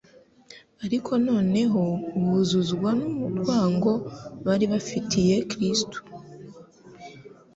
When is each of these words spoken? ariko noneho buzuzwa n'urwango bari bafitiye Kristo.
ariko 0.85 1.11
noneho 1.27 1.83
buzuzwa 2.23 2.89
n'urwango 3.15 3.91
bari 4.45 4.65
bafitiye 4.73 5.35
Kristo. 5.51 5.97